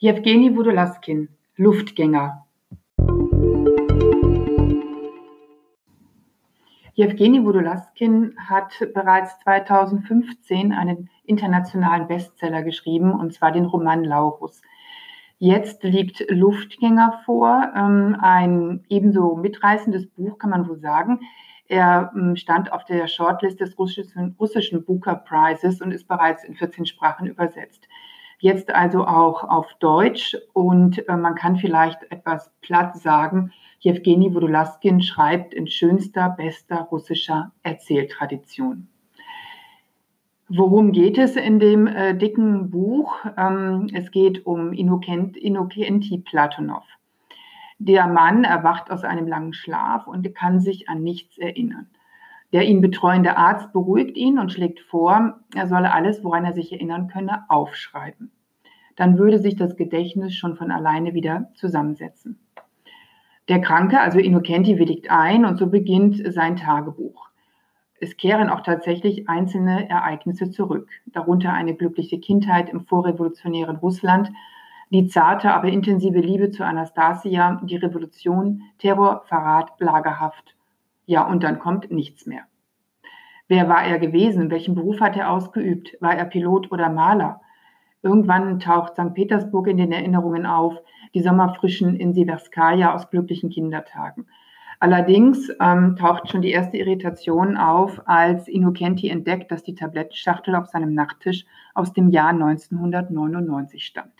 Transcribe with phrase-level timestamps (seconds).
[0.00, 2.46] Jewgeni Wodolaskin, Luftgänger.
[6.94, 14.62] Jewgeni Wodolaskin hat bereits 2015 einen internationalen Bestseller geschrieben, und zwar den Roman Laurus.
[15.40, 21.22] Jetzt liegt Luftgänger vor, ähm, ein ebenso mitreißendes Buch, kann man wohl sagen.
[21.66, 26.54] Er ähm, stand auf der Shortlist des russischen, russischen Booker Prizes und ist bereits in
[26.54, 27.88] 14 Sprachen übersetzt
[28.38, 35.02] jetzt also auch auf Deutsch und äh, man kann vielleicht etwas platt sagen, Jewgeni Wodolaskin
[35.02, 38.88] schreibt in schönster, bester russischer Erzähltradition.
[40.48, 43.14] Worum geht es in dem äh, dicken Buch?
[43.36, 46.84] Ähm, es geht um Innokenti Platonov.
[47.78, 51.86] Der Mann erwacht aus einem langen Schlaf und kann sich an nichts erinnern.
[52.52, 56.72] Der ihn betreuende Arzt beruhigt ihn und schlägt vor, er solle alles, woran er sich
[56.72, 58.32] erinnern könne, aufschreiben.
[58.96, 62.40] Dann würde sich das Gedächtnis schon von alleine wieder zusammensetzen.
[63.48, 67.28] Der Kranke, also Innocenti, willigt ein und so beginnt sein Tagebuch.
[68.00, 74.30] Es kehren auch tatsächlich einzelne Ereignisse zurück, darunter eine glückliche Kindheit im vorrevolutionären Russland,
[74.90, 80.57] die zarte, aber intensive Liebe zu Anastasia, die Revolution, Terror, Verrat, Lagerhaft
[81.08, 82.42] ja, und dann kommt nichts mehr.
[83.48, 84.50] Wer war er gewesen?
[84.50, 85.96] Welchen Beruf hat er ausgeübt?
[86.00, 87.40] War er Pilot oder Maler?
[88.02, 89.14] Irgendwann taucht St.
[89.14, 90.74] Petersburg in den Erinnerungen auf,
[91.14, 94.26] die Sommerfrischen in Siverskaya aus glücklichen Kindertagen.
[94.80, 100.66] Allerdings ähm, taucht schon die erste Irritation auf, als Innocenti entdeckt, dass die Tablettenschachtel auf
[100.66, 104.12] seinem Nachttisch aus dem Jahr 1999 stammt.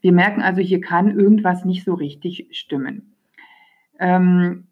[0.00, 3.16] Wir merken also, hier kann irgendwas nicht so richtig stimmen.
[3.98, 4.68] Ähm,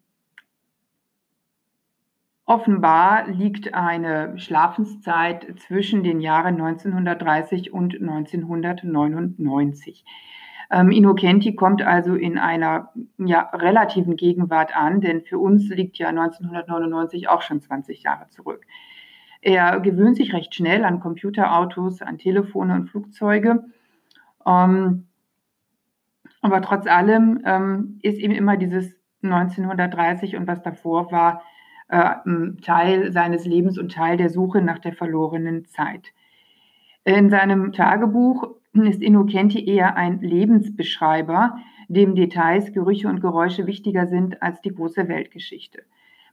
[2.51, 10.03] Offenbar liegt eine Schlafenszeit zwischen den Jahren 1930 und 1999.
[10.69, 16.09] Ähm, Innocenti kommt also in einer ja, relativen Gegenwart an, denn für uns liegt ja
[16.09, 18.65] 1999 auch schon 20 Jahre zurück.
[19.39, 23.63] Er gewöhnt sich recht schnell an Computerautos, an Telefone und Flugzeuge.
[24.45, 25.07] Ähm,
[26.41, 31.43] aber trotz allem ähm, ist ihm immer dieses 1930 und was davor war,
[31.91, 36.13] Teil seines Lebens und Teil der Suche nach der verlorenen Zeit.
[37.03, 41.57] In seinem Tagebuch ist Innocenti eher ein Lebensbeschreiber,
[41.89, 45.83] dem Details, Gerüche und Geräusche wichtiger sind als die große Weltgeschichte.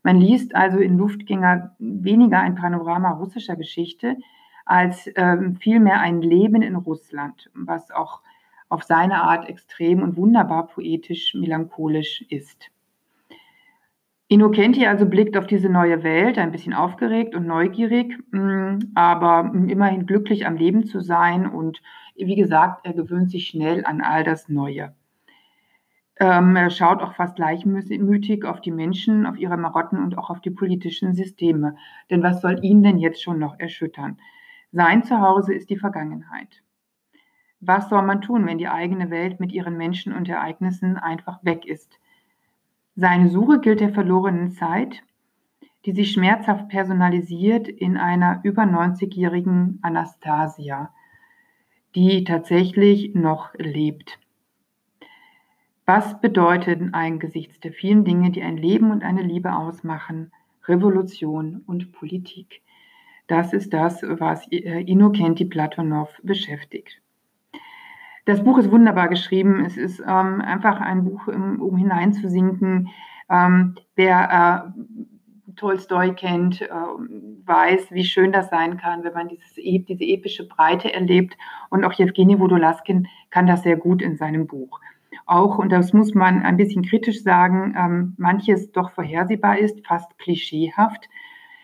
[0.05, 4.17] Man liest also in Luftgänger weniger ein Panorama russischer Geschichte
[4.65, 8.21] als ähm, vielmehr ein Leben in Russland, was auch
[8.69, 12.71] auf seine Art extrem und wunderbar poetisch melancholisch ist.
[14.31, 20.05] Innocenti also blickt auf diese neue Welt, ein bisschen aufgeregt und neugierig, mm, aber immerhin
[20.05, 21.81] glücklich am Leben zu sein und
[22.15, 24.95] wie gesagt, er gewöhnt sich schnell an all das Neue.
[26.21, 30.41] Ähm, er schaut auch fast gleichmütig auf die Menschen, auf ihre Marotten und auch auf
[30.41, 31.77] die politischen Systeme.
[32.11, 34.19] Denn was soll ihn denn jetzt schon noch erschüttern?
[34.73, 36.63] Sein Zuhause ist die Vergangenheit.
[37.61, 41.67] Was soll man tun, wenn die eigene Welt mit ihren Menschen und Ereignissen einfach weg
[41.67, 41.99] ist?
[43.01, 45.05] Seine Suche gilt der verlorenen Zeit,
[45.87, 50.93] die sich schmerzhaft personalisiert in einer über 90-jährigen Anastasia,
[51.95, 54.19] die tatsächlich noch lebt.
[55.87, 60.33] Was bedeuten angesichts der vielen Dinge, die ein Leben und eine Liebe ausmachen,
[60.67, 62.63] Revolution und Politik?
[63.29, 67.01] Das ist das, was Innocenti Platonov beschäftigt.
[68.29, 69.65] Das Buch ist wunderbar geschrieben.
[69.65, 72.91] Es ist ähm, einfach ein Buch, um hineinzusinken.
[73.31, 79.57] Ähm, wer äh, Tolstoi kennt, äh, weiß, wie schön das sein kann, wenn man dieses,
[79.57, 81.39] e, diese epische Breite erlebt.
[81.71, 84.79] Und auch Jewgeni Wodolaskin kann das sehr gut in seinem Buch.
[85.25, 90.19] Auch, und das muss man ein bisschen kritisch sagen, ähm, manches doch vorhersehbar ist, fast
[90.19, 91.09] klischeehaft.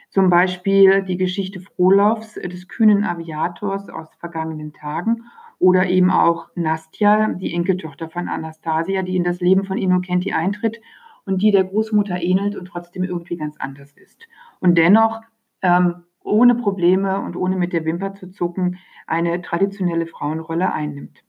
[0.08, 5.24] Zum Beispiel die Geschichte Frohloffs, des kühnen Aviators aus vergangenen Tagen
[5.58, 10.80] oder eben auch Nastja, die Enkeltochter von Anastasia, die in das Leben von Innocenti eintritt
[11.24, 14.28] und die der Großmutter ähnelt und trotzdem irgendwie ganz anders ist.
[14.60, 15.20] Und dennoch
[15.62, 21.22] ähm, ohne Probleme und ohne mit der Wimper zu zucken eine traditionelle Frauenrolle einnimmt.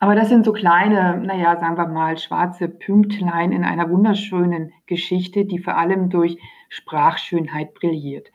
[0.00, 5.44] Aber das sind so kleine, naja, sagen wir mal, schwarze Pünktlein in einer wunderschönen Geschichte,
[5.44, 6.38] die vor allem durch
[6.68, 8.30] Sprachschönheit brilliert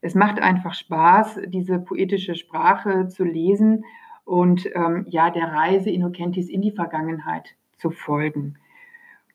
[0.00, 3.84] es macht einfach Spaß, diese poetische Sprache zu lesen
[4.24, 8.56] und ähm, ja, der Reise Innocentis in die Vergangenheit zu folgen.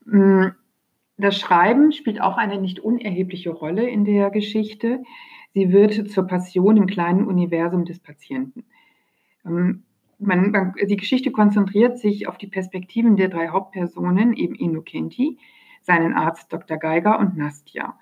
[0.05, 0.47] Mm,
[1.17, 5.03] das Schreiben spielt auch eine nicht unerhebliche Rolle in der Geschichte.
[5.53, 8.65] Sie wird zur Passion im kleinen Universum des Patienten.
[9.45, 9.83] Ähm,
[10.17, 15.37] man, man, die Geschichte konzentriert sich auf die Perspektiven der drei Hauptpersonen, eben Innocenti,
[15.81, 16.77] seinen Arzt Dr.
[16.77, 17.97] Geiger und Nastja.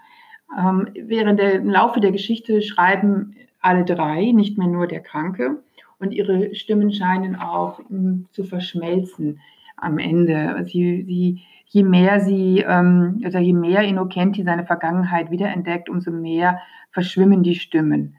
[0.58, 5.64] Ähm, während der, im Laufe der Geschichte schreiben alle drei, nicht mehr nur der Kranke,
[6.00, 9.40] und ihre Stimmen scheinen auch hm, zu verschmelzen
[9.78, 10.66] am Ende.
[10.66, 16.60] Sie, sie, je mehr sie, ähm, also je mehr Innocenti seine Vergangenheit wiederentdeckt, umso mehr
[16.92, 18.16] verschwimmen die Stimmen.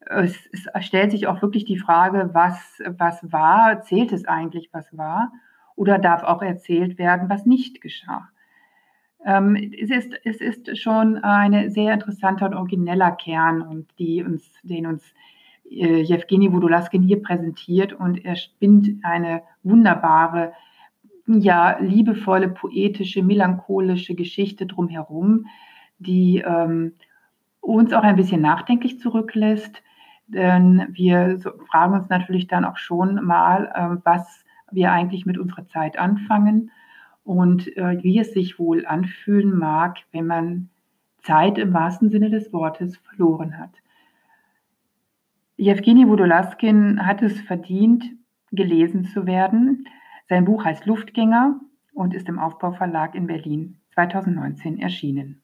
[0.00, 4.96] Es, es stellt sich auch wirklich die Frage, was, was war, zählt es eigentlich, was
[4.96, 5.32] war,
[5.74, 8.28] oder darf auch erzählt werden, was nicht geschah.
[9.26, 14.48] Ähm, es, ist, es ist schon ein sehr interessanter und origineller Kern, und die uns,
[14.62, 15.02] den uns
[15.68, 20.52] äh, Jewgeni Wodolaskin hier präsentiert und er spinnt eine wunderbare,
[21.26, 25.46] ja, liebevolle, poetische, melancholische Geschichte drumherum,
[25.98, 26.92] die ähm,
[27.60, 29.82] uns auch ein bisschen nachdenklich zurücklässt,
[30.28, 35.66] denn wir fragen uns natürlich dann auch schon mal, äh, was wir eigentlich mit unserer
[35.66, 36.70] Zeit anfangen
[37.26, 40.70] und äh, wie es sich wohl anfühlen mag, wenn man
[41.22, 43.72] Zeit im wahrsten Sinne des Wortes verloren hat.
[45.56, 48.04] Jewgeni Wodolaskin hat es verdient,
[48.52, 49.88] gelesen zu werden.
[50.28, 51.58] Sein Buch heißt Luftgänger
[51.92, 55.42] und ist im Aufbauverlag in Berlin 2019 erschienen.